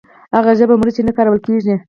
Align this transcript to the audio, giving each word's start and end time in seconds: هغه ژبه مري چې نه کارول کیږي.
هغه 0.35 0.51
ژبه 0.59 0.75
مري 0.79 0.91
چې 0.95 1.01
نه 1.07 1.11
کارول 1.17 1.39
کیږي. 1.47 1.73